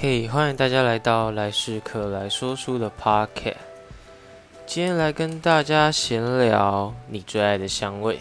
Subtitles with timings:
[0.00, 3.56] 嘿，欢迎大家来到来世客来说书的 Pocket，。
[4.64, 8.20] 今天来跟大家闲聊你最爱的香味，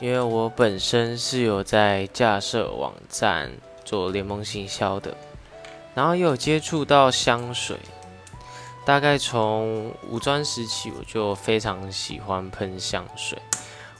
[0.00, 3.50] 因为我本身是有在架设网站
[3.84, 5.14] 做联盟行销的，
[5.94, 7.76] 然后也有接触到香水。
[8.86, 13.38] 大概从五专时期，我就非常喜欢喷香水。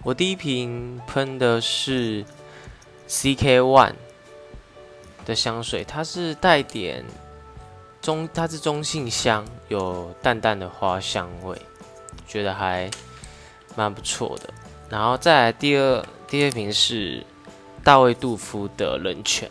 [0.03, 2.25] 我第一瓶喷的是
[3.07, 3.93] CK One。
[5.29, 7.05] 的香水，它是带点
[8.01, 11.57] 中，它是中性香，有淡淡的花香味，
[12.27, 12.91] 觉得还
[13.77, 14.49] 蛮不错的。
[14.89, 17.23] 然后再来第二第二瓶是
[17.85, 19.51] 大卫杜夫的冷泉，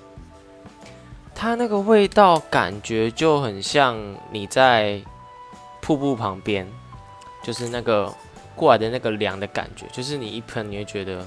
[1.36, 3.96] 它那个味道感觉就很像
[4.32, 5.00] 你在
[5.80, 6.68] 瀑布旁边，
[7.44, 8.12] 就是那个
[8.56, 11.24] 过来的那个凉的感觉，就是你一喷你会觉得。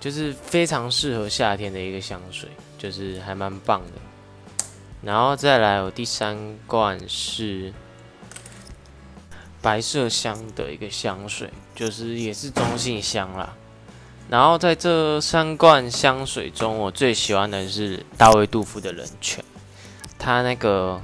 [0.00, 4.00] 就是非常适合夏天的一个香水，就是还蛮棒的。
[5.02, 7.72] 然后再来，我第三罐是
[9.60, 13.54] 白色香的一个香水，就是也是中性香啦。
[14.28, 19.44] 然后在这三罐香水中，我最喜欢的是大卫杜夫的冷泉。
[20.18, 21.00] 它那个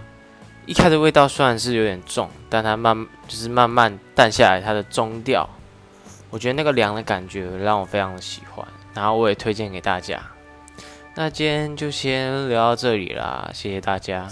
[0.66, 5.48] 一开始味道虽然是有点重，但它慢就是慢慢淡下来，它的中调，
[6.30, 8.66] 我觉得那个凉的感觉让我非常的喜欢。
[8.92, 10.20] 然后我也推荐给大家。
[11.16, 14.28] 那今天就先聊到这里啦，谢谢大家。